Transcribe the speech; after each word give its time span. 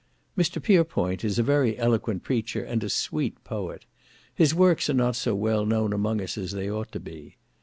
Mr. 0.35 0.59
Pierpoint 0.59 1.23
is 1.23 1.37
a 1.37 1.43
very 1.43 1.77
eloquent 1.77 2.23
preacher, 2.23 2.63
and 2.63 2.83
a 2.83 2.89
sweet 2.89 3.35
poet. 3.43 3.85
His 4.33 4.51
works 4.55 4.89
are 4.89 4.95
not 4.95 5.15
so 5.15 5.35
well 5.35 5.63
known 5.63 5.93
among 5.93 6.19
us 6.21 6.39
as 6.39 6.53
.they 6.53 6.71
ought 6.71 6.91
to 6.93 6.99
be. 6.99 7.37